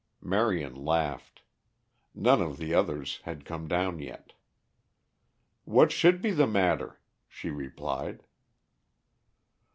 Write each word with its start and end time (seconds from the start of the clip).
Marion 0.19 0.73
laughed. 0.73 1.43
None 2.15 2.41
of 2.41 2.57
the 2.57 2.73
others 2.73 3.19
had 3.25 3.45
come 3.45 3.67
down 3.67 3.99
yet. 3.99 4.33
"What 5.63 5.91
should 5.91 6.23
be 6.23 6.31
the 6.31 6.47
matter?" 6.47 6.99
she 7.27 7.51
replied. 7.51 8.23